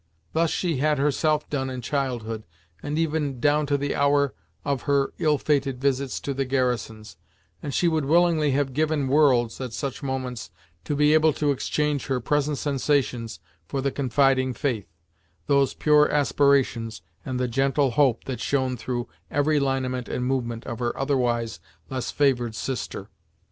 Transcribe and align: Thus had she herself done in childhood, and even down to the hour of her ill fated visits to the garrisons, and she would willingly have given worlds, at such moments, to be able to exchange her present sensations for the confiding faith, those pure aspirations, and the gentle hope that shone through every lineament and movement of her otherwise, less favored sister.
Thus 0.33 0.51
had 0.51 0.57
she 0.57 0.77
herself 0.79 1.47
done 1.47 1.69
in 1.69 1.79
childhood, 1.81 2.43
and 2.81 2.97
even 2.97 3.39
down 3.39 3.67
to 3.67 3.77
the 3.77 3.93
hour 3.93 4.33
of 4.65 4.81
her 4.89 5.13
ill 5.19 5.37
fated 5.37 5.79
visits 5.79 6.19
to 6.21 6.33
the 6.33 6.43
garrisons, 6.43 7.17
and 7.61 7.71
she 7.71 7.87
would 7.87 8.05
willingly 8.05 8.49
have 8.49 8.73
given 8.73 9.07
worlds, 9.07 9.61
at 9.61 9.73
such 9.73 10.01
moments, 10.01 10.49
to 10.85 10.95
be 10.95 11.13
able 11.13 11.33
to 11.33 11.51
exchange 11.51 12.07
her 12.07 12.19
present 12.19 12.57
sensations 12.57 13.39
for 13.67 13.79
the 13.79 13.91
confiding 13.91 14.55
faith, 14.55 14.87
those 15.45 15.75
pure 15.75 16.09
aspirations, 16.09 17.03
and 17.23 17.39
the 17.39 17.47
gentle 17.47 17.91
hope 17.91 18.23
that 18.23 18.39
shone 18.39 18.75
through 18.75 19.07
every 19.29 19.59
lineament 19.59 20.09
and 20.09 20.25
movement 20.25 20.65
of 20.65 20.79
her 20.79 20.97
otherwise, 20.97 21.59
less 21.91 22.09
favored 22.09 22.55
sister. 22.55 23.11